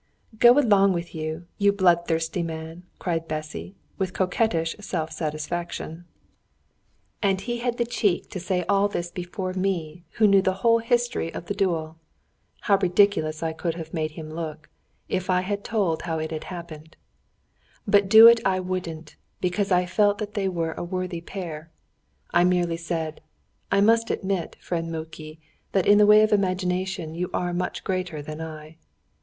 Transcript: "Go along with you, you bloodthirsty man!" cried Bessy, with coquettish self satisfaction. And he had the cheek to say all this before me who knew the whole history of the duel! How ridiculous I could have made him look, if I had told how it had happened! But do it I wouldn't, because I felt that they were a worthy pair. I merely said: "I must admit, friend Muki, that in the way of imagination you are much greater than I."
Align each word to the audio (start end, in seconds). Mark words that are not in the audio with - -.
"Go 0.39 0.57
along 0.57 0.93
with 0.93 1.13
you, 1.13 1.45
you 1.59 1.71
bloodthirsty 1.71 2.41
man!" 2.41 2.81
cried 2.97 3.27
Bessy, 3.27 3.75
with 3.99 4.13
coquettish 4.15 4.75
self 4.79 5.11
satisfaction. 5.11 6.05
And 7.21 7.39
he 7.39 7.59
had 7.59 7.77
the 7.77 7.85
cheek 7.85 8.27
to 8.31 8.39
say 8.39 8.63
all 8.63 8.87
this 8.87 9.11
before 9.11 9.53
me 9.53 10.03
who 10.13 10.25
knew 10.25 10.41
the 10.41 10.53
whole 10.65 10.79
history 10.79 11.31
of 11.31 11.45
the 11.45 11.53
duel! 11.53 11.97
How 12.61 12.79
ridiculous 12.79 13.43
I 13.43 13.53
could 13.53 13.75
have 13.75 13.93
made 13.93 14.13
him 14.17 14.31
look, 14.31 14.69
if 15.07 15.29
I 15.29 15.41
had 15.41 15.63
told 15.63 16.01
how 16.01 16.17
it 16.17 16.31
had 16.31 16.45
happened! 16.45 16.97
But 17.85 18.09
do 18.09 18.25
it 18.27 18.39
I 18.43 18.59
wouldn't, 18.59 19.17
because 19.39 19.71
I 19.71 19.85
felt 19.85 20.17
that 20.17 20.33
they 20.33 20.49
were 20.49 20.71
a 20.73 20.83
worthy 20.83 21.21
pair. 21.21 21.69
I 22.31 22.43
merely 22.43 22.75
said: 22.77 23.21
"I 23.71 23.81
must 23.81 24.09
admit, 24.09 24.57
friend 24.59 24.91
Muki, 24.91 25.39
that 25.73 25.85
in 25.85 25.99
the 25.99 26.07
way 26.07 26.23
of 26.23 26.31
imagination 26.31 27.13
you 27.13 27.29
are 27.35 27.53
much 27.53 27.83
greater 27.83 28.23
than 28.23 28.41
I." 28.41 28.77